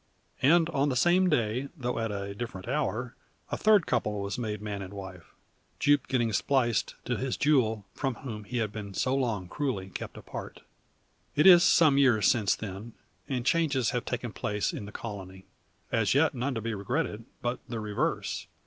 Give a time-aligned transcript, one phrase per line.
[0.41, 3.15] And on the same day, though at a different hour,
[3.51, 5.31] a third couple was made man and wife;
[5.79, 10.17] Jupe getting spliced to his Jule, from whom he had been so long cruelly kept
[10.17, 10.61] apart.
[11.35, 12.93] It is some years since then,
[13.29, 15.45] and changes have taken place in the colony.
[15.91, 18.47] As yet none to be regretted, but the reverse.